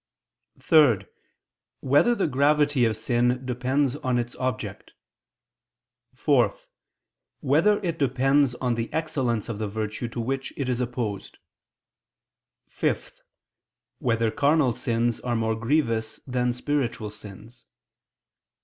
(3) 0.57 1.05
Whether 1.81 2.15
the 2.15 2.25
gravity 2.25 2.85
of 2.85 2.97
sin 2.97 3.45
depends 3.45 3.95
on 3.97 4.17
its 4.17 4.35
object? 4.37 4.93
(4) 6.15 6.51
Whether 7.41 7.77
it 7.83 7.99
depends 7.99 8.55
on 8.55 8.73
the 8.73 8.91
excellence 8.91 9.47
of 9.47 9.59
the 9.59 9.67
virtue 9.67 10.07
to 10.07 10.19
which 10.19 10.53
it 10.57 10.67
is 10.69 10.81
opposed? 10.81 11.37
(5) 12.67 13.13
Whether 13.99 14.31
carnal 14.31 14.73
sins 14.73 15.19
are 15.19 15.35
more 15.35 15.53
grievous 15.55 16.19
than 16.25 16.51
spiritual 16.51 17.11
sins? 17.11 17.67